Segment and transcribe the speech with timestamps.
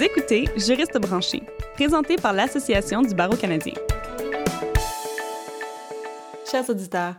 [0.00, 1.42] Vous écoutez Juriste branché,
[1.74, 3.74] présenté par l'Association du barreau canadien.
[6.50, 7.16] Chers auditeurs,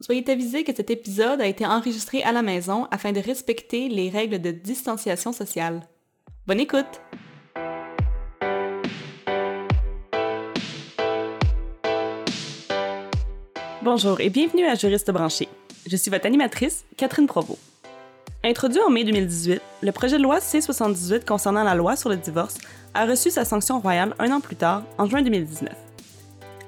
[0.00, 4.08] soyez avisés que cet épisode a été enregistré à la maison afin de respecter les
[4.08, 5.82] règles de distanciation sociale.
[6.46, 7.02] Bonne écoute!
[13.82, 15.48] Bonjour et bienvenue à Juriste branché.
[15.86, 17.71] Je suis votre animatrice, Catherine Provost.
[18.44, 22.58] Introduit en mai 2018, le projet de loi C-78 concernant la loi sur le divorce
[22.92, 25.72] a reçu sa sanction royale un an plus tard, en juin 2019.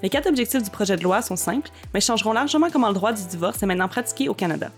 [0.00, 3.12] Les quatre objectifs du projet de loi sont simples, mais changeront largement comment le droit
[3.12, 4.70] du divorce est maintenant pratiqué au Canada.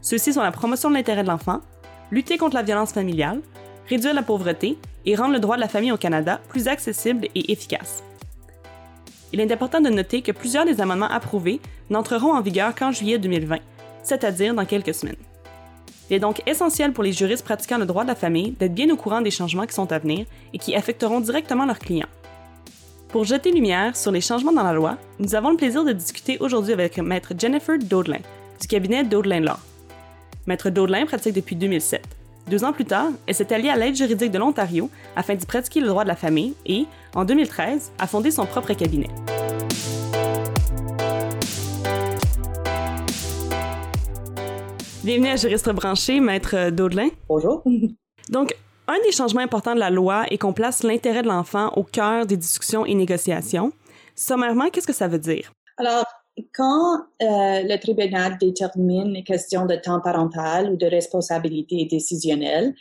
[0.00, 1.60] Ceux-ci sont la promotion de l'intérêt de l'enfant,
[2.10, 3.42] lutter contre la violence familiale,
[3.90, 7.52] réduire la pauvreté et rendre le droit de la famille au Canada plus accessible et
[7.52, 8.02] efficace.
[9.34, 11.60] Il est important de noter que plusieurs des amendements approuvés
[11.90, 13.58] n'entreront en vigueur qu'en juillet 2020,
[14.02, 15.16] c'est-à-dire dans quelques semaines.
[16.10, 18.90] Il est donc essentiel pour les juristes pratiquant le droit de la famille d'être bien
[18.90, 22.08] au courant des changements qui sont à venir et qui affecteront directement leurs clients.
[23.08, 26.36] Pour jeter lumière sur les changements dans la loi, nous avons le plaisir de discuter
[26.40, 28.18] aujourd'hui avec Maître Jennifer Daudelin
[28.60, 29.56] du cabinet Daudelin Law.
[30.46, 32.04] Maître Daudelin pratique depuis 2007.
[32.48, 35.80] Deux ans plus tard, elle s'est alliée à l'aide juridique de l'Ontario afin d'y pratiquer
[35.80, 39.08] le droit de la famille et, en 2013, a fondé son propre cabinet.
[45.04, 47.10] Bienvenue à Juriste branché, Maître Daudelin.
[47.28, 47.62] Bonjour.
[48.30, 48.56] Donc,
[48.88, 52.24] un des changements importants de la loi est qu'on place l'intérêt de l'enfant au cœur
[52.24, 53.70] des discussions et négociations.
[54.16, 55.52] Sommairement, qu'est-ce que ça veut dire?
[55.76, 56.06] Alors,
[56.54, 57.26] quand euh,
[57.64, 62.72] le tribunal détermine les questions de temps parental ou de responsabilité décisionnelle,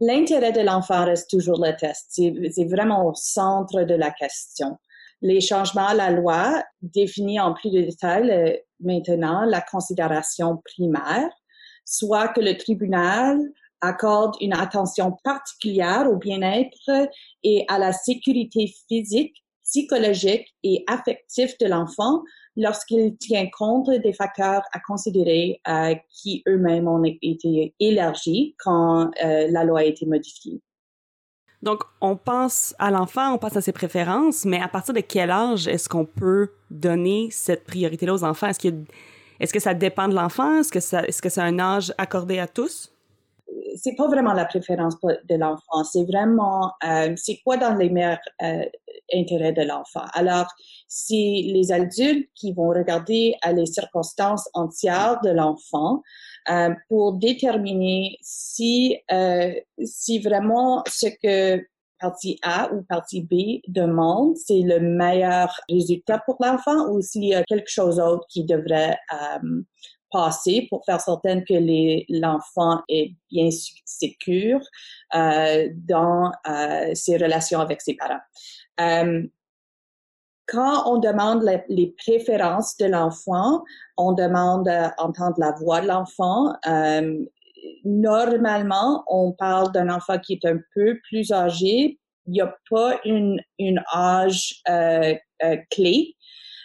[0.00, 2.06] l'intérêt de l'enfant reste toujours le test.
[2.08, 4.78] C'est vraiment au centre de la question.
[5.20, 11.28] Les changements à la loi définissent en plus de détails euh, maintenant la considération primaire
[11.86, 13.40] soit que le tribunal
[13.80, 17.08] accorde une attention particulière au bien-être
[17.42, 22.22] et à la sécurité physique, psychologique et affective de l'enfant
[22.56, 29.48] lorsqu'il tient compte des facteurs à considérer euh, qui eux-mêmes ont été élargis quand euh,
[29.50, 30.60] la loi a été modifiée.
[31.62, 35.30] Donc, on pense à l'enfant, on pense à ses préférences, mais à partir de quel
[35.30, 38.48] âge est-ce qu'on peut donner cette priorité-là aux enfants?
[39.40, 40.60] Est-ce que ça dépend de l'enfant?
[40.60, 42.92] Est-ce que c'est un âge accordé à tous?
[43.76, 45.84] C'est pas vraiment la préférence de l'enfant.
[45.84, 48.64] C'est vraiment, euh, c'est quoi dans les meilleurs euh,
[49.14, 50.04] intérêts de l'enfant?
[50.14, 50.46] Alors,
[50.88, 56.02] si les adultes qui vont regarder à les circonstances entières de l'enfant
[56.50, 59.52] euh, pour déterminer si euh,
[59.84, 61.62] si vraiment ce que
[61.98, 67.34] partie A ou partie B demande, c'est le meilleur résultat pour l'enfant ou s'il y
[67.34, 69.62] a quelque chose d'autre qui devrait euh,
[70.10, 71.54] passer pour faire certain que
[72.20, 73.48] l'enfant est bien
[73.84, 74.60] sécure
[75.14, 78.20] euh, dans euh, ses relations avec ses parents.
[78.80, 79.26] Euh,
[80.46, 83.64] quand on demande les, préférences de l'enfant,
[83.96, 86.54] on demande d'entendre la voix de l'enfant.
[87.88, 92.00] Normalement, on parle d'un enfant qui est un peu plus âgé.
[92.26, 95.14] Il n'y a pas une, une âge euh,
[95.44, 96.16] euh, clé,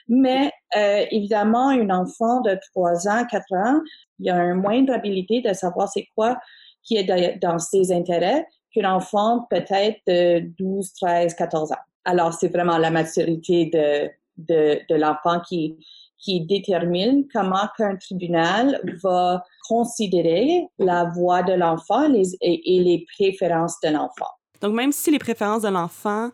[0.07, 3.81] mais euh, évidemment, un enfant de 3 ans, 4 ans,
[4.17, 6.39] il y a une moindre habilité de savoir c'est quoi
[6.81, 8.43] qui est dans ses intérêts
[8.73, 11.75] qu'un enfant peut-être de 12, 13, 14 ans.
[12.03, 15.77] Alors, c'est vraiment la maturité de, de, de l'enfant qui,
[16.21, 23.89] qui détermine comment qu'un tribunal va considérer la voix de l'enfant et, les préférences de
[23.89, 24.29] l'enfant.
[24.61, 26.29] Donc, même si les préférences de l'enfant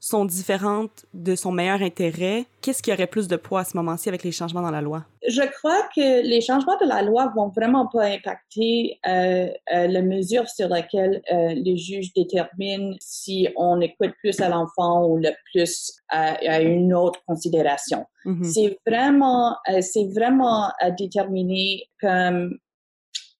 [0.00, 4.08] sont différentes de son meilleur intérêt, qu'est-ce qui aurait plus de poids à ce moment-ci
[4.08, 5.04] avec les changements dans la loi?
[5.26, 10.02] Je crois que les changements de la loi vont vraiment pas impacter euh, euh, la
[10.02, 15.30] mesure sur laquelle euh, les juges déterminent si on écoute plus à l'enfant ou le
[15.52, 18.06] plus à, une autre considération.
[18.24, 18.44] Mm-hmm.
[18.44, 22.56] C'est vraiment, euh, c'est vraiment déterminé comme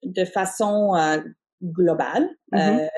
[0.02, 0.94] de façon
[1.62, 2.28] globale.
[2.52, 2.88] Mm-hmm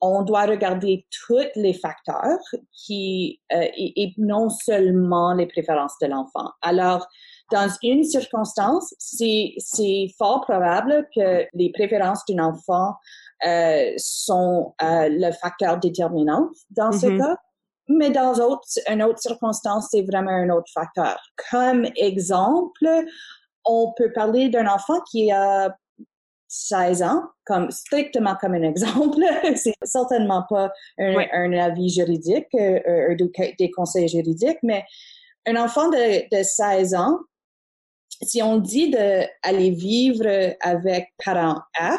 [0.00, 2.38] on doit regarder tous les facteurs
[2.72, 6.50] qui euh, et, non seulement les préférences de l'enfant.
[6.62, 7.06] Alors,
[7.52, 12.94] dans une circonstance, c'est c'est fort probable que les préférences d'un enfant
[13.46, 17.18] euh, sont euh, le facteur déterminant dans ce mm-hmm.
[17.18, 17.36] cas.
[17.88, 21.18] Mais dans autre, une autre circonstance, c'est vraiment un autre facteur.
[21.50, 22.86] Comme exemple,
[23.64, 25.74] on peut parler d'un enfant qui a
[26.52, 29.20] 16 ans, comme strictement comme un exemple.
[29.54, 33.16] c'est certainement pas un, avis juridique, euh, euh
[33.58, 34.84] des conseils juridiques, mais
[35.46, 37.18] un enfant de, de 16 ans,
[38.22, 40.26] si on dit d'aller vivre
[40.60, 41.98] avec parent A,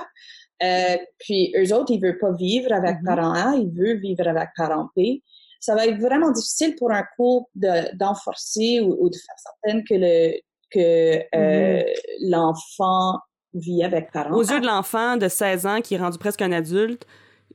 [0.63, 3.05] Euh, puis eux autres, ils veulent pas vivre avec Mhm.
[3.05, 5.17] parent A, ils veulent vivre avec parent B.
[5.59, 9.81] Ça va être vraiment difficile pour un couple de- d'enforcer ou, ou de faire certain
[9.81, 10.39] que le
[10.69, 11.83] que euh,
[12.21, 13.17] l'enfant
[13.53, 16.51] vit avec parent Aux yeux de l'enfant de 16 ans qui est rendu presque un
[16.51, 17.05] adulte,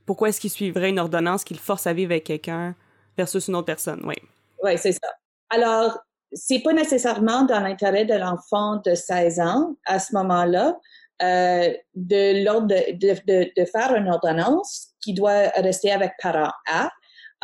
[0.05, 2.75] pourquoi est-ce qu'il suivrait une ordonnance qui le force à vivre avec quelqu'un
[3.17, 4.01] versus une autre personne?
[4.05, 4.15] Oui.
[4.63, 5.07] Oui, c'est ça.
[5.49, 5.99] Alors,
[6.33, 10.77] c'est pas nécessairement dans l'intérêt de l'enfant de 16 ans à ce moment-là
[11.21, 16.51] euh, de l'ordre de, de, de, de faire une ordonnance qui doit rester avec parent
[16.71, 16.91] A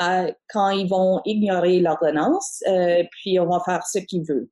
[0.02, 4.48] euh, quand ils vont ignorer l'ordonnance, euh, puis on va faire ce qu'ils veulent.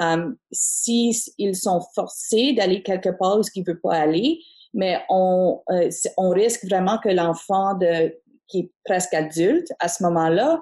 [0.00, 4.38] Um, si ils sont forcés d'aller quelque part où ils ne veulent pas aller,
[4.74, 8.14] mais on, euh, on risque vraiment que l'enfant de
[8.48, 10.58] qui est presque adulte à ce moment-là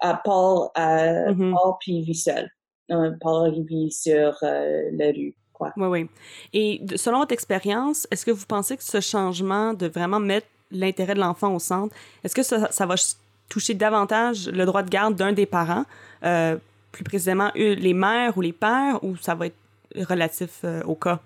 [0.00, 1.52] à part, à, Mhm.
[1.52, 2.48] part puis vit seul.
[2.92, 5.72] Euh, part, il vit sur euh, la rue, quoi.
[5.76, 6.10] Oui, oui.
[6.52, 11.14] Et selon votre expérience, est-ce que vous pensez que ce changement de vraiment mettre l'intérêt
[11.14, 11.94] de l'enfant au centre,
[12.24, 13.16] est-ce que ça, ça va ch-
[13.48, 15.84] toucher davantage le droit de garde d'un des parents,
[16.24, 16.56] euh,
[16.92, 19.56] plus précisément les mères ou les pères, ou ça va être
[19.96, 21.20] relatif euh, au cas?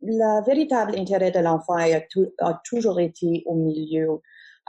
[0.00, 4.20] Le véritable intérêt de l'enfant a, tou- a toujours été au milieu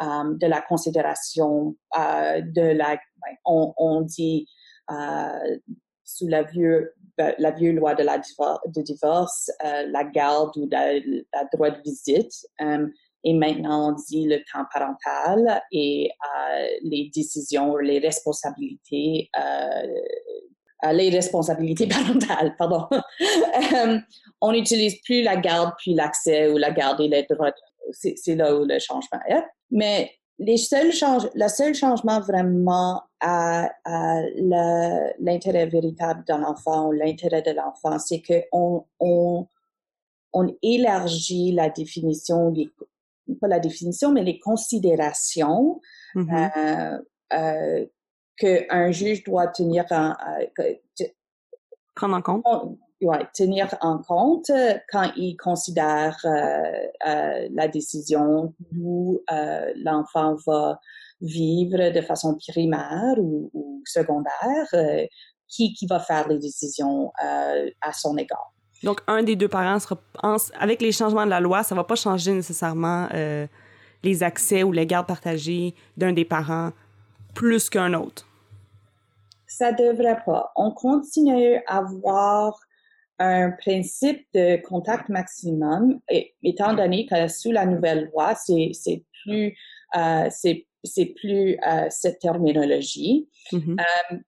[0.01, 4.48] euh, de la considération euh, de la, ben, on, dit
[6.04, 12.33] sous ben, la vieux loi de divorce, la garde ou la, la droit de visite.
[13.24, 19.88] Et maintenant, on dit le temps parental et euh, les décisions, les responsabilités, euh,
[20.86, 22.88] euh, les responsabilités parentales, pardon.
[22.92, 23.98] Euh,
[24.42, 27.54] on n'utilise plus la garde puis l'accès ou la garde et les droits.
[27.92, 29.44] C'est là où le changement est.
[29.72, 33.70] Mais les seuls change, le seul changement vraiment à,
[35.20, 39.48] l'intérêt véritable d'un enfant ou l'intérêt de l'enfant, c'est qu'on on,
[40.34, 42.70] on élargit la définition, des,
[43.42, 45.80] pas la définition, mais les considérations
[46.16, 46.52] Mhm.
[46.58, 46.98] euh,
[47.34, 47.86] euh,
[48.38, 50.14] qu'un juge doit tenir en,
[50.60, 50.74] euh,
[51.96, 52.46] Prendre en compte?
[53.02, 56.30] ouais, tenir en compte euh, quand il considère euh,
[57.08, 60.80] euh, la décision d'où euh, l'enfant va
[61.22, 65.06] vivre de façon primaire ou, ou secondaire, euh,
[65.48, 68.52] qui, qui va faire les décisions euh, à son égard.
[68.83, 69.97] Donc, un des deux parents sera,
[70.59, 73.47] avec les changements de la loi, ça va pas changer nécessairement euh,
[74.03, 76.71] les accès ou les gardes partagées d'un des parents
[77.33, 78.27] plus qu'un autre.
[79.47, 80.51] Ça devrait pas.
[80.56, 82.59] On continue à avoir
[83.19, 89.56] un principe de contact maximum, et, étant donné que sous la nouvelle loi, c'est plus
[89.95, 90.29] euh,
[90.83, 93.30] c'est plus euh, cette terminologie.
[93.51, 93.77] Mhm.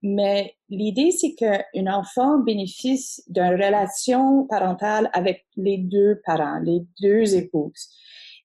[0.04, 7.36] Mais l'idée, c'est qu'un enfant bénéficie d'une relation parentale avec les deux parents, les deux
[7.36, 7.90] épouses.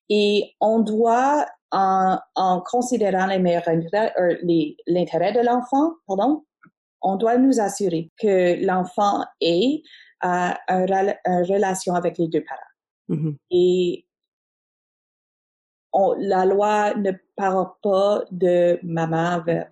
[0.09, 4.37] Et on doit, en, en considérant les meilleurs euh,
[4.89, 6.45] l'intérêt de l'enfant, pardon,
[7.03, 9.83] on doit nous assurer que l'enfant ait
[10.25, 11.15] euh, une
[11.49, 12.61] relation avec les deux parents.
[13.21, 13.37] Mhm.
[13.53, 14.05] Et
[15.93, 19.63] on- la loi ne parle pas de maman euh,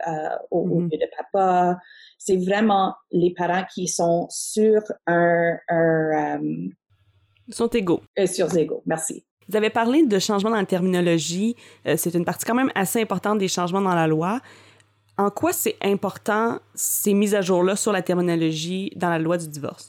[0.50, 0.88] au, au Mhm.
[0.90, 1.78] lieu de papa.
[2.18, 6.68] C'est vraiment les parents qui sont sur un, un euh,
[7.48, 8.02] Ils sont égaux.
[8.18, 8.82] euh, sur égaux.
[8.86, 9.24] Merci.
[9.48, 11.56] Vous avez parlé de changements dans la terminologie.
[11.86, 14.40] Euh, c'est une partie quand même assez importante des changements dans la loi.
[15.16, 19.48] En quoi c'est important ces mises à jour-là sur la terminologie dans la loi du
[19.48, 19.88] divorce?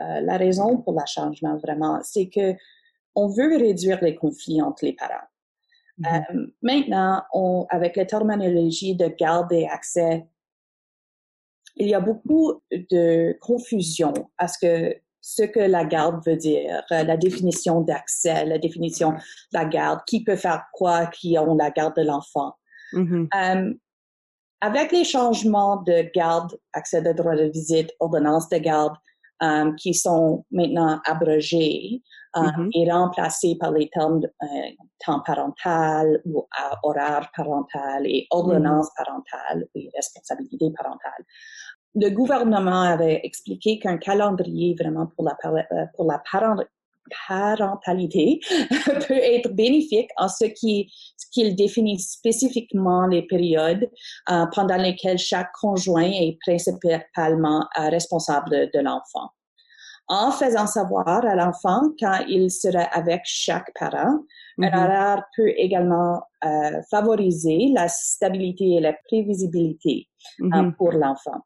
[0.00, 2.54] Euh, la raison pour le changement vraiment, c'est que
[3.14, 5.26] on veut réduire les conflits entre les parents.
[6.04, 10.26] Euh, maintenant, on, avec la terminologie de garde et accès,
[11.76, 14.96] il y a beaucoup de confusion à ce que
[15.28, 19.18] ce que la garde veut dire, euh, la définition d'accès, la définition de
[19.54, 22.54] la garde, qui peut faire quoi, qui ont la garde de l'enfant.
[22.92, 23.28] Mhm.
[23.34, 23.74] Euh,
[24.60, 28.94] avec les changements de garde, accès de droit de visite, ordonnance de garde,
[29.42, 32.02] euh, qui sont maintenant abrogés
[32.36, 32.70] euh, Mhm.
[32.74, 34.46] et remplacés par les termes de, euh,
[35.04, 36.46] temps parental ou
[36.82, 41.24] horaire parental et ordonnance parentale et responsabilité parentale.
[41.94, 45.34] Le gouvernement avait expliqué qu'un calendrier vraiment pour la,
[45.72, 46.62] euh, pour la parent-
[47.28, 48.40] parentalité
[49.08, 53.90] peut être bénéfique en ce qui ce qu'il définit spécifiquement les périodes
[54.30, 59.30] euh, pendant lesquelles chaque conjoint est principalement euh, responsable de, de l'enfant.
[60.08, 64.20] En faisant savoir à l'enfant quand il sera avec chaque parent,
[64.58, 64.74] un Mhm.
[64.74, 70.08] horaire peut également euh, favoriser la stabilité et la prévisibilité
[70.38, 70.74] Mhm.
[70.76, 71.40] pour l'enfant.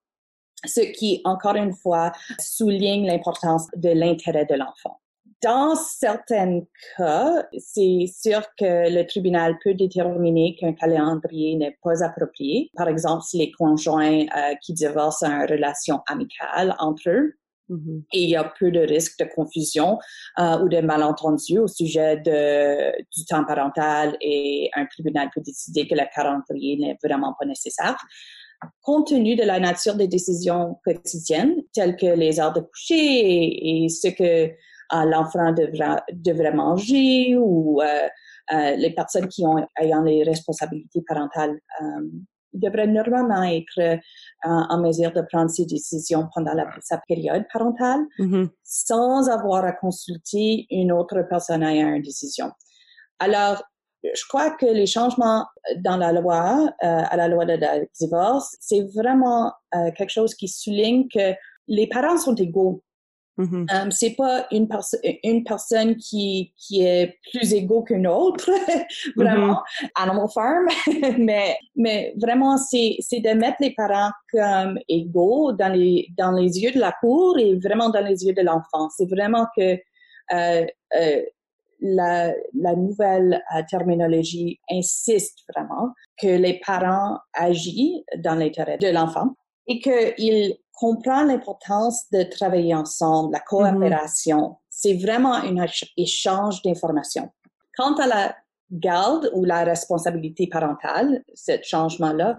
[0.67, 5.01] Ce qui, encore une fois, souligne l'importance de l'intérêt de l'enfant.
[5.43, 6.61] Dans certains
[6.97, 12.71] cas, c'est sûr que le tribunal peut déterminer qu'un calendrier n'est pas approprié.
[12.77, 17.35] Par exemple, si les conjoints euh, qui divorcent ont une relation amicale entre eux,
[17.71, 18.03] mm-hmm.
[18.13, 19.99] Et il y a peu de risques de confusion
[20.39, 25.89] euh, ou de malentendus au sujet de, du temps parental et un tribunal peut décider
[25.89, 27.97] que le calendrier n'est vraiment pas nécessaire.
[28.83, 33.85] Compte tenu de la nature des décisions quotidiennes, telles que les heures de coucher et,
[33.85, 34.53] et ce que
[34.93, 38.09] l'enfant devrait, devrait manger ou euh,
[38.53, 42.09] euh, les personnes qui ont ayant les responsabilités parentales euh,
[42.53, 44.01] devraient normalement être
[44.43, 48.49] en mesure de prendre ces décisions pendant la, sa période parentale mm-hmm.
[48.65, 52.51] sans avoir à consulter une autre personne ayant une décision.
[53.21, 53.63] Alors,
[54.03, 57.57] je crois que les changements dans la loi, à la loi de
[58.01, 59.53] divorce, c'est vraiment
[59.97, 61.35] quelque chose qui souligne que
[61.69, 62.83] les parents sont égaux
[63.41, 63.67] Mm-hmm.
[63.73, 64.69] Euh, c'est pas une,
[65.25, 68.51] une personne qui, qui est plus égaux qu'une autre,
[69.17, 69.89] vraiment, mm-hmm.
[69.97, 70.67] Animal Farm,
[71.19, 76.61] mais, mais vraiment, c'est, c'est de mettre les parents comme égaux dans les, dans les
[76.61, 78.89] yeux de la cour et vraiment dans les yeux de l'enfant.
[78.97, 79.79] C'est vraiment que
[80.33, 80.67] euh,
[80.97, 81.23] euh,
[81.81, 89.35] la, la nouvelle terminologie insiste vraiment que les parents agissent dans l'intérêt de l'enfant
[89.71, 94.57] et qu'ils comprend l'importance de travailler ensemble, la coopération.
[94.69, 97.29] C'est vraiment un échange d'informations.
[97.77, 98.37] Quant à la
[98.73, 102.39] garde ou la responsabilité parentale, ce changement-là,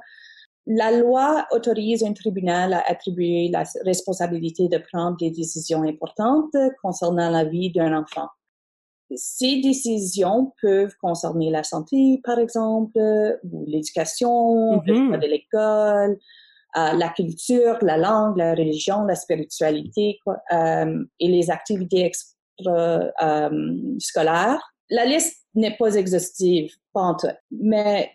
[0.65, 7.29] la loi autorise un tribunal à attribuer la responsabilité de prendre des décisions importantes concernant
[7.29, 8.27] la vie d'un enfant.
[9.15, 12.97] Ces décisions peuvent concerner la santé, par exemple,
[13.43, 16.17] ou l'éducation, de l'école,
[16.77, 20.19] euh, la culture, la langue, la religion, la spiritualité
[20.53, 22.35] euh, et les activités extra
[22.67, 23.49] euh,
[23.99, 24.61] scolaires.
[24.89, 28.11] La liste n'est pas exhaustive, pas tout, mais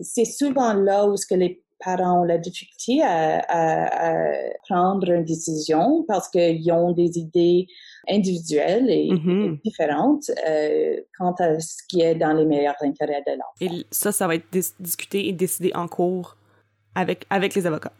[0.00, 4.32] c'est souvent là où ce que les parents ont la difficulté à, à,
[4.68, 7.66] prendre une décision parce qu'ils ont des idées
[8.08, 9.60] individuelles et, mm-hmm.
[9.62, 13.76] différentes euh, quant à ce qui est dans les meilleurs intérêts de l'enfant.
[13.76, 14.48] Et ça, ça va être
[14.80, 16.36] discuté et décidé en cours
[16.94, 17.92] avec, avec les avocats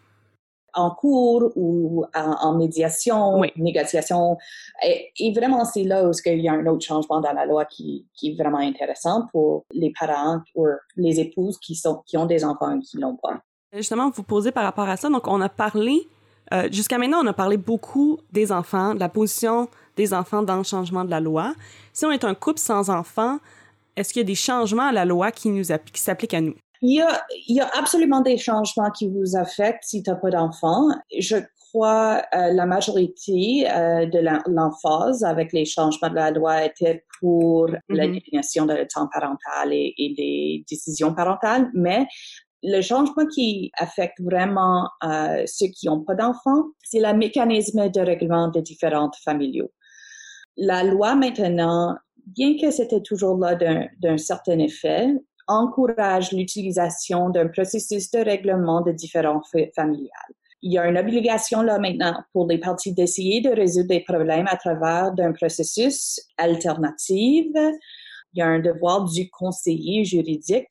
[0.74, 4.36] en cours ou en, médiation, négociation.
[4.82, 8.06] Et, vraiment, c'est là où il y a un autre changement dans la loi qui,
[8.14, 12.44] qui est vraiment intéressant pour les parents ou les épouses qui, sont, qui ont des
[12.44, 13.40] enfants et qui l'ont pas.
[13.72, 15.08] Justement, vous posez par rapport à ça.
[15.08, 16.08] Donc, on a parlé,
[16.52, 20.56] euh, jusqu'à maintenant, on a parlé beaucoup des enfants, de la position des enfants dans
[20.56, 21.54] le changement de la loi.
[21.92, 23.38] Si on est un couple sans enfants,
[23.96, 26.54] est-ce qu'il y a des changements à la loi qui nous qui s'appliquent à nous?
[26.86, 30.16] Il y, a, il y a absolument des changements qui vous affectent si tu n'as
[30.16, 30.90] pas d'enfant.
[31.18, 34.18] Je crois euh, la majorité euh, de
[34.50, 38.12] l'emphase avec les changements de la loi était pour la mm-hmm.
[38.12, 42.04] définition de temps parental et, et les décisions parentales, mais
[42.62, 48.00] le changement qui affecte vraiment euh, ceux qui n'ont pas d'enfants, c'est le mécanisme de
[48.00, 49.70] règlement des différents familiaux.
[50.58, 55.08] La loi maintenant, bien que c'était toujours là d'un certain effet,
[55.46, 59.42] encourage l'utilisation d'un processus de règlement de différents
[59.74, 60.34] familiales.
[60.62, 64.46] Il y a une obligation là maintenant pour les parties d'essayer de résoudre des problèmes
[64.48, 67.46] à travers d'un processus alternatif.
[68.32, 70.66] Il y a un devoir du conseiller juridique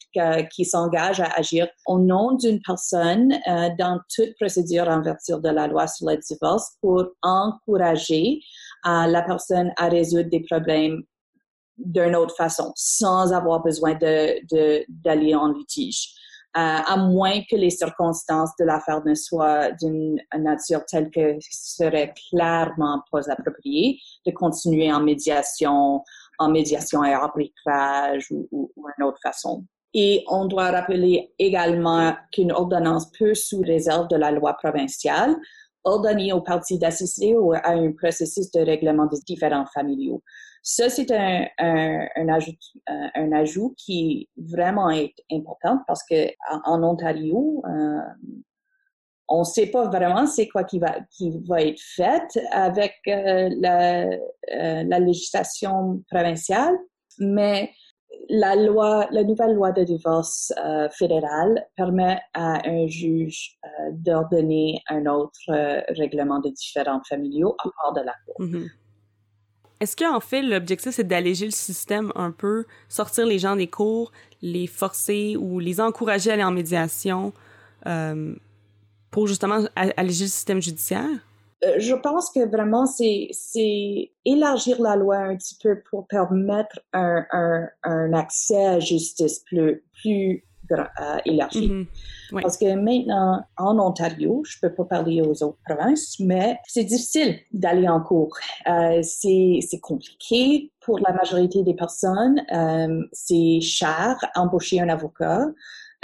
[0.51, 5.49] qui s'engage à agir au nom d'une personne euh, dans toute procédure en vertu de
[5.49, 8.39] la loi sur le divorce pour encourager
[8.85, 11.03] euh, la personne à résoudre des problèmes
[11.77, 16.13] d'une autre façon, sans avoir besoin de, d'aller en litige.
[16.55, 22.13] Euh, à moins que les circonstances de l'affaire ne soient d'une nature telle que serait
[22.29, 26.03] clairement pas approprié de continuer en médiation,
[26.37, 29.65] en médiation et arbitrage ou, ou, ou une autre façon.
[29.95, 35.35] Et on doit rappeler également qu'une ordonnance peut, sous réserve de la loi provinciale,
[35.83, 40.21] ordonner aux parties d'assister à un processus de règlement des différents familiaux.
[40.61, 42.53] Ça, c'est un, un, ajout,
[42.87, 46.29] un, ajout qui vraiment est important parce que
[46.65, 47.99] en, Ontario, euh,
[49.27, 53.49] on ne sait pas vraiment c'est quoi qui va, qui va être fait avec euh,
[53.59, 56.75] la, euh, la législation provinciale,
[57.19, 57.71] mais
[58.29, 64.81] la loi, la nouvelle loi de divorce euh, fédérale permet à un juge euh, d'ordonner
[64.89, 68.45] un autre euh, règlement de différents familiaux à part de la cour.
[68.45, 68.69] Mm-hmm.
[69.79, 74.11] Est-ce qu'en fait, l'objectif, c'est d'alléger le système un peu, sortir les gens des cours,
[74.41, 77.33] les forcer ou les encourager à aller en médiation
[79.11, 81.09] pour justement alléger le système judiciaire?
[81.63, 86.79] Euh, je pense que vraiment, c'est, c'est élargir la loi un petit peu pour permettre
[86.93, 91.69] un, un, un accès à justice plus, plus euh, élargi.
[91.69, 92.41] Mm-hmm.
[92.41, 97.37] Parce que maintenant, en Ontario, je peux pas parler aux autres provinces, mais c'est difficile
[97.51, 98.35] d'aller en cours.
[98.67, 102.43] Euh, c'est, c'est compliqué pour la majorité des personnes.
[102.51, 105.45] Euh, c'est cher embaucher un avocat.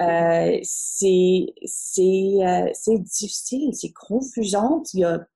[0.01, 4.83] Euh, c'est, c'est, euh, c'est difficile, c'est confusant.
[4.93, 5.27] Il y a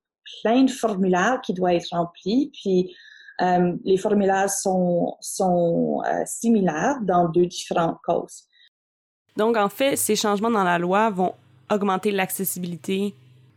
[0.42, 2.94] plein de formulaires qui doivent être remplis, puis
[3.40, 8.44] euh, les formulaires sont, sont euh, similaires dans deux différentes causes.
[9.36, 11.34] Donc, en fait, ces changements dans la loi vont
[11.70, 13.14] augmenter l'accessibilité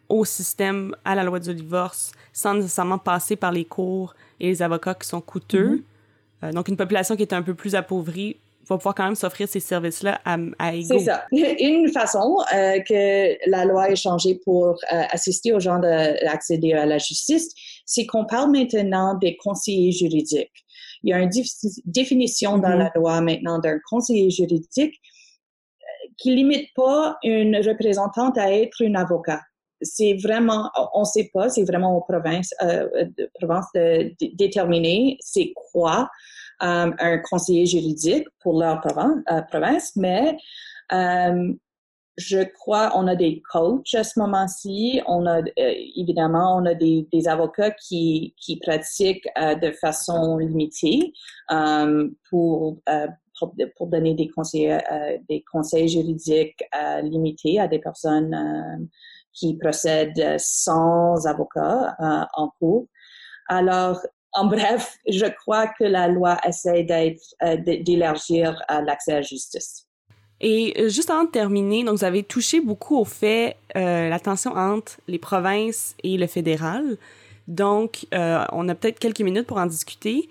[0.09, 4.61] au système, à la loi du divorce, sans nécessairement passer par les cours et les
[4.61, 5.75] avocats qui sont coûteux.
[5.75, 6.45] Mm-hmm.
[6.45, 8.37] Euh, donc, une population qui est un peu plus appauvrie
[8.75, 11.25] va pouvoir quand même s'offrir ces services-là à, à C'est ça.
[11.31, 16.85] Une façon euh, que la loi ait changé pour euh, assister aux gens d'accéder à
[16.85, 17.49] la justice,
[17.85, 20.51] c'est qu'on parle maintenant des conseillers juridiques.
[21.03, 21.29] Il y a une
[21.85, 22.77] définition dans mm-hmm.
[22.77, 28.97] la loi maintenant d'un conseiller juridique euh, qui limite pas une représentante à être une
[28.97, 29.41] avocat.
[29.81, 35.53] C'est vraiment, on sait pas, c'est vraiment aux provinces, euh, de, province de déterminer c'est
[35.71, 36.09] quoi
[36.63, 40.35] euh, un conseiller juridique pour leur euh, province, mais
[40.91, 41.53] euh,
[42.17, 44.99] je crois on a des coachs à ce moment-ci.
[45.05, 51.13] On a évidemment on a des, des avocats qui, qui pratiquent de façon limitée
[52.27, 52.79] pour,
[53.37, 54.75] pour, pour donner des conseils
[55.29, 56.63] des conseils juridiques
[57.03, 58.89] limités à des personnes
[59.31, 61.95] qui procèdent sans avocat
[62.33, 62.87] en cours.
[63.47, 64.01] Alors,
[64.33, 66.85] en bref, je crois que la loi essaie
[67.41, 69.85] euh, d'élargir euh, l'accès à la justice.
[70.39, 74.51] Et euh, juste avant de terminer, donc vous avez touché beaucoup au fait la tension
[74.55, 76.97] entre les provinces et le fédéral.
[77.47, 80.27] Donc, on a peut-être quelques minutes pour en discuter.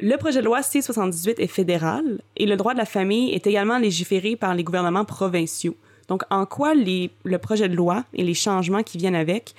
[0.00, 3.78] Le projet de loi C-78 est fédéral et le droit de la famille est également
[3.78, 5.76] légiféré par les gouvernements provinciaux.
[6.08, 9.54] Donc, en quoi le projet de loi et les changements qui viennent avec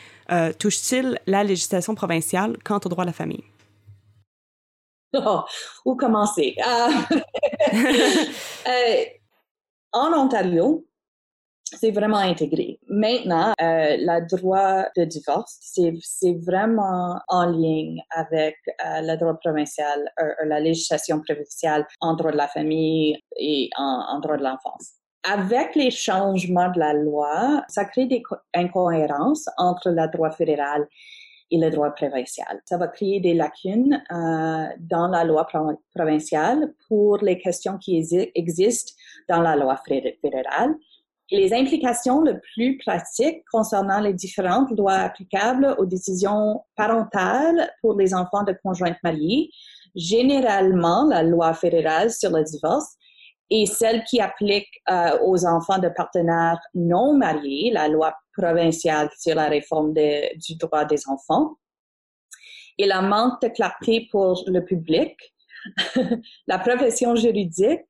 [0.57, 3.43] touchent-ils la législation provinciale quant au droit de la famille?
[5.13, 5.43] Oh,
[5.85, 6.55] où commencer?
[6.59, 7.15] Euh,
[8.67, 9.05] euh,
[9.93, 10.87] en Ontario,
[11.75, 12.79] c'est vraiment intégré.
[12.87, 20.09] Maintenant, euh, le droit de divorce, c'est vraiment en ligne avec euh, le droit provincial,
[20.19, 24.93] euh, la législation provinciale en droit de la famille et en, droit de l'enfance.
[25.29, 28.23] Avec les changements de la loi, ça crée des
[28.55, 30.87] incohérences entre le droit fédéral
[31.51, 32.61] et le droit provincial.
[32.65, 35.47] Ça va créer des lacunes euh, dans la loi
[35.95, 37.97] provinciale pour les questions qui
[38.35, 38.93] existent
[39.29, 40.75] dans la loi fédérale.
[41.29, 48.13] Les implications les plus pratiques concernant les différentes lois applicables aux décisions parentales pour les
[48.13, 49.49] enfants de conjointes mariées,
[49.93, 52.95] généralement la loi fédérale sur le divorce
[53.49, 59.35] et celle qui applique euh, aux enfants de partenaires non mariés, la loi provinciale sur
[59.35, 61.55] la réforme du droit des enfants.
[62.77, 65.15] Et la manque de clarté pour le public,
[66.47, 67.81] la profession juridique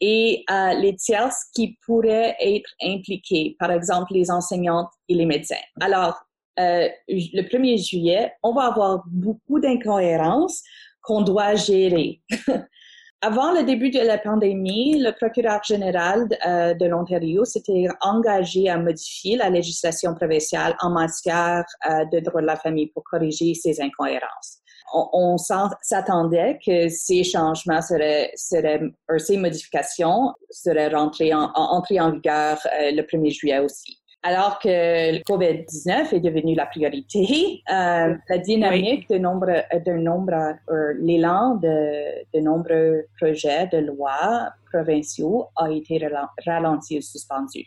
[0.00, 5.56] et euh, les tierces qui pourraient être impliqués, par exemple les enseignantes et les médecins.
[5.80, 6.20] Alors,
[6.60, 10.62] euh, le 1er juillet, on va avoir beaucoup d'incohérences
[11.02, 12.20] qu'on doit gérer.
[13.20, 18.78] Avant le début de la pandémie, le procureur général euh, de l'Ontario s'était engagé à
[18.78, 23.80] modifier la législation provinciale en matière euh, de droit de la famille pour corriger ces
[23.80, 24.58] incohérences.
[24.94, 28.80] On, s'attendait que ces changements seraient, seraient
[29.18, 33.98] ces modifications seraient rentrées en, entrées en vigueur euh, le 1er juillet aussi.
[34.28, 40.34] Alors que le COVID-19 est devenu la priorité, euh, la dynamique de nombre, de nombre,
[40.68, 46.06] euh, l'élan de, de nombreux projets de loi provinciaux a été
[46.46, 47.64] ralenti ou suspendu.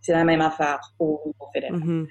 [0.00, 2.08] C'est la même affaire au niveau fédéral.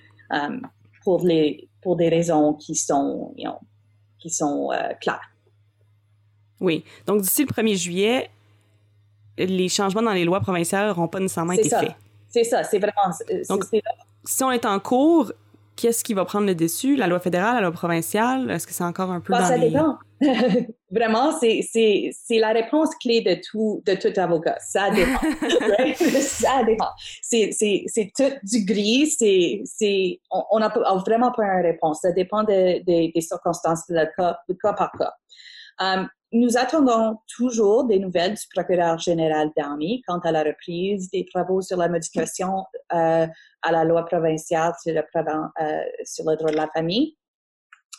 [1.04, 3.60] Pour, les, pour des raisons qui sont, you know,
[4.18, 5.30] qui sont euh, claires.
[6.62, 6.86] Oui.
[7.06, 8.30] Donc, d'ici le 1er juillet,
[9.38, 11.96] les changements dans les lois provinciales n'auront pas nécessairement été faits.
[12.30, 13.14] C'est ça, c'est vraiment.
[13.50, 13.66] Donc,
[14.26, 15.32] si on est en cours,
[15.76, 16.96] qu'est-ce qui va prendre le dessus?
[16.96, 18.52] La loi fédérale, la loi provinciale?
[18.52, 19.98] Est-ce que c'est encore un peu bah, dans Ça dépend.
[20.92, 24.58] Vraiment, c'est la réponse clé de tout, de tout avocat.
[24.60, 25.20] Ça dépend.
[26.20, 26.90] ça dépend.
[27.22, 29.08] C'est tout du gris.
[29.08, 30.70] C'est on n'a
[31.06, 32.02] vraiment pas une réponse.
[32.02, 35.14] Ça dépend de, des circonstances de cas, cas par cas.
[35.82, 41.26] Um, nous attendons toujours des nouvelles du procureur général d'Army quant à la reprise des
[41.26, 43.28] travaux sur la modification euh,
[43.62, 47.18] à la loi provinciale sur le, euh, sur le droit de la famille.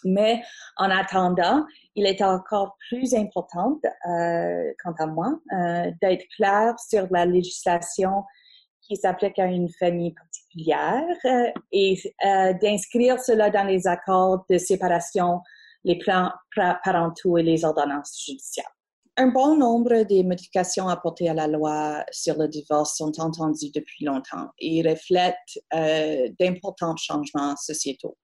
[0.05, 0.43] Mais
[0.77, 1.65] en attendant,
[1.95, 8.25] il est encore plus important, euh, quant à moi, euh, d'être clair sur la législation
[8.83, 14.59] qui s'applique à une famille particulière euh, et euh, d'inscrire cela dans les accords de
[14.59, 15.41] séparation,
[15.85, 16.31] les plans
[16.85, 18.71] parentaux et les ordonnances judiciaires.
[19.17, 24.05] Un bon nombre des modifications apportées à la loi sur le divorce sont entendues depuis
[24.05, 25.35] longtemps et reflètent
[25.75, 28.17] euh, d'importants changements sociétaux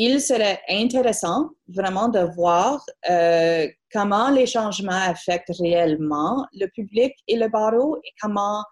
[0.00, 7.36] il serait intéressant vraiment de voir euh, comment les changements affectent réellement le public et
[7.36, 8.62] le barreau et comment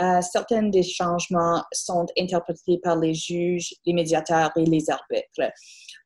[0.00, 5.52] euh, certains des changements sont interprétés par les juges, les médiateurs et les arbitres.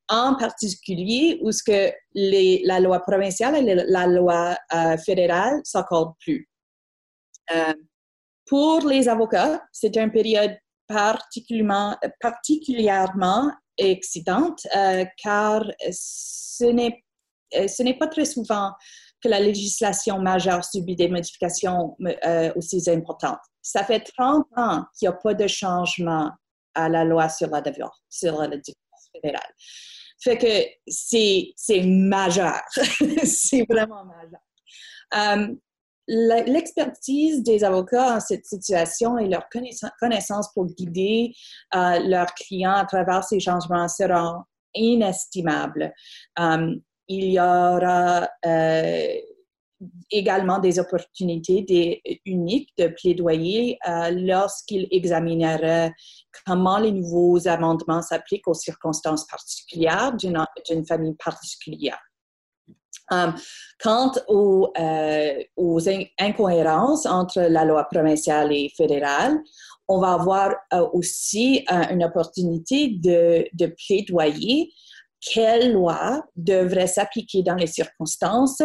[0.09, 6.49] En particulier, où ce que la loi provinciale et la loi euh, fédérale s'accordent plus.
[7.53, 7.75] Euh,
[8.47, 11.97] pour les avocats, c'est une période particulièrement,
[13.77, 17.03] excitante euh, car ce n'est,
[17.57, 18.71] euh, ce n'est pas très souvent
[19.21, 21.97] que la législation majeure subit des modifications
[22.57, 23.41] aussi importantes.
[23.63, 26.31] Ça fait 30 ans qu'il n'y a pas de changement
[26.75, 27.63] à la loi sur la
[28.11, 32.61] sur divorce Fait que c'est, majeur.
[33.25, 34.41] c'est vraiment majeur.
[36.07, 39.49] L'expertise des avocats en cette situation et leur
[39.99, 41.33] connaissance pour guider
[41.75, 44.43] euh, leurs clients à travers ces changements seront
[44.75, 45.93] inestimables.
[46.39, 49.15] Um, il y aura euh,
[50.11, 55.93] également des opportunités uniques de plaidoyer euh, lorsqu'ils examineraient
[56.47, 61.99] comment les nouveaux amendements s'appliquent aux circonstances particulières d'une famille particulière.
[63.11, 63.35] Um,
[63.83, 65.81] quant aux, euh, aux,
[66.19, 69.39] incohérences entre la loi provinciale et fédérale,
[69.89, 74.73] on va avoir euh, aussi euh, une opportunité de plaidoyer
[75.33, 78.63] quelle loi devrait s'appliquer dans les circonstances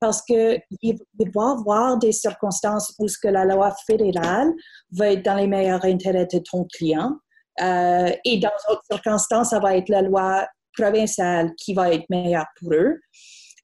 [0.00, 4.52] parce qu'il il va y avoir des circonstances où ce que la loi fédérale
[4.92, 7.12] va être dans les meilleurs intérêts de ton client
[7.60, 12.46] euh, et dans d'autres circonstances, ça va être la loi provinciale qui va être meilleure
[12.58, 13.00] pour eux.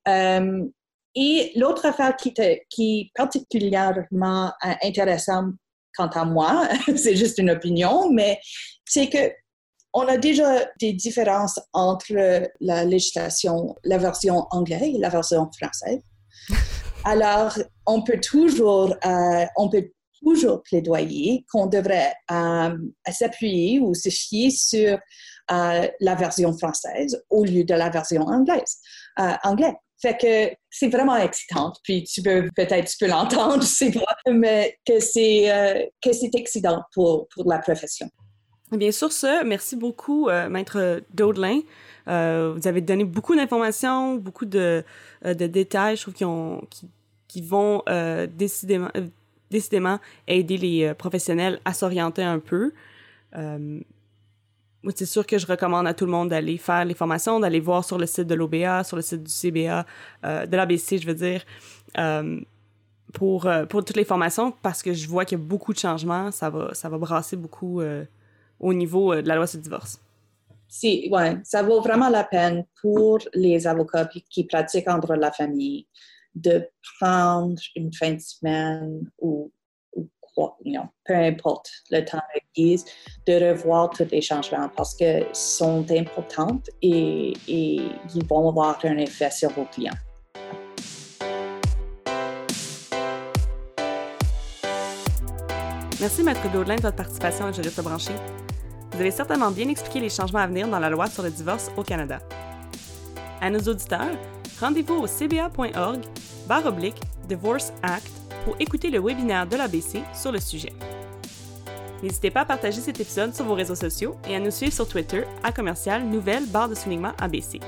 [0.09, 0.65] Euh,
[1.15, 2.33] et l'autre affaire qui,
[2.69, 5.55] qui est particulièrement euh, intéressante
[5.97, 8.39] quant à moi, c'est juste une opinion, mais
[8.85, 9.33] c'est que
[9.93, 16.01] on a déjà des différences entre la législation, la version anglaise et la version française.
[17.05, 19.91] Alors, on peut toujours, euh, on peut
[20.23, 22.13] toujours plaidoyer qu'on devrait
[23.11, 24.99] s'appuyer ou se fier sur
[25.49, 28.79] la version française au lieu de la version anglaise.
[29.43, 29.75] anglais.
[30.01, 31.73] Fait que c'est vraiment excitant.
[31.85, 36.13] Puis tu peux peut-être tu peux l'entendre, je sais pas, mais que c'est euh, que
[36.13, 38.09] c'est excitant pour, pour la profession.
[38.73, 41.61] Bien sûr, ça, merci beaucoup, euh, Maître Daudelin.
[42.09, 44.85] Euh, vous avez donné beaucoup d'informations, beaucoup de,
[45.25, 46.89] de, détails, je trouve, qui, ont, qui,
[47.27, 47.83] qui vont
[48.37, 52.73] décidément, aider les professionnels à s'orienter un peu
[54.95, 57.85] c'est sûr que je recommande à tout le monde d'aller faire les formations, d'aller voir
[57.85, 59.87] sur le site de l'OBA, sur le site du CBA,
[60.25, 61.45] euh, de l'ABC, je veux dire,
[61.99, 62.41] euh,
[63.13, 65.79] pour, euh, pour toutes les formations, parce que je vois qu'il y a beaucoup de
[65.79, 66.31] changements.
[66.31, 67.83] Ça va, ça va brasser beaucoup
[68.61, 70.01] au niveau de la loi sur le divorce.
[70.69, 75.21] Si, ouais, ça vaut vraiment la peine pour les avocats qui pratiquent en droit de
[75.21, 75.89] la famille
[76.35, 76.69] de
[77.01, 79.51] prendre une fin de semaine ou
[81.05, 82.85] peu importe le temps requis,
[83.27, 87.81] de revoir tous les changements parce que sont importants et, et
[88.15, 89.93] ils vont avoir un effet sur vos clients.
[96.01, 98.13] Merci, Maître Daudelin, de votre participation à Juriste branché.
[99.01, 101.83] Avez certainement bien expliqué les changements à venir dans la loi sur le divorce au
[101.83, 102.19] Canada.
[103.41, 104.11] À nos auditeurs,
[104.61, 106.01] rendez-vous au cba.org
[106.47, 108.11] barre oblique Divorce Act
[108.45, 110.75] pour écouter le webinaire de l'ABC sur le sujet.
[112.03, 114.87] N'hésitez pas à partager cet épisode sur vos réseaux sociaux et à nous suivre sur
[114.87, 117.59] Twitter à commercial nouvelle barre de soulignement ABC.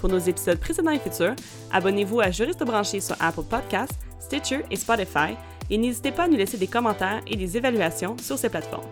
[0.00, 1.34] Pour nos épisodes précédents et futurs,
[1.72, 5.34] abonnez-vous à Juriste branché sur Apple Podcasts, Stitcher et Spotify
[5.70, 8.86] et n'hésitez pas à nous laisser des commentaires et des évaluations sur ces plateformes.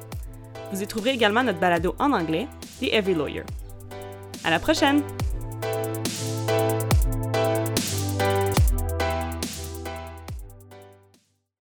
[0.73, 2.47] Vous y trouverez également notre balado en anglais,
[2.81, 3.45] The Every Lawyer.
[4.45, 5.03] À la prochaine!